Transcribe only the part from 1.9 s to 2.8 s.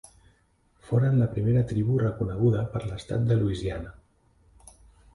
reconeguda